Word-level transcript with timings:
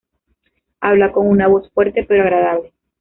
Habla 0.79 1.11
con 1.11 1.27
una 1.27 1.47
voz 1.47 1.69
fuerte 1.75 2.03
pero 2.05 2.23
agradable. 2.23 2.73